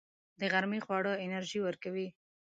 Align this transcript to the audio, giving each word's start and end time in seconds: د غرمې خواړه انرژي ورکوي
د 0.39 0.41
غرمې 0.53 0.79
خواړه 0.85 1.13
انرژي 1.25 1.59
ورکوي 1.63 2.07